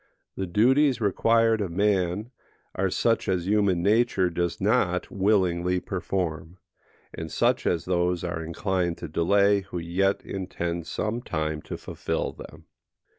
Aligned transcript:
The 0.35 0.47
duties 0.47 0.99
required 0.99 1.61
of 1.61 1.69
man 1.71 2.31
are 2.73 2.89
such 2.89 3.29
as 3.29 3.45
human 3.47 3.83
nature 3.83 4.31
does 4.31 4.59
not 4.59 5.11
willingly 5.11 5.79
perform, 5.79 6.57
and 7.13 7.31
such 7.31 7.67
as 7.67 7.85
those 7.85 8.23
are 8.23 8.43
inclined 8.43 8.97
to 8.97 9.07
delay 9.07 9.59
who 9.61 9.77
yet 9.77 10.25
intend 10.25 10.87
some 10.87 11.21
time 11.21 11.61
to 11.61 11.77
fulfil 11.77 12.31
them. 12.33 12.65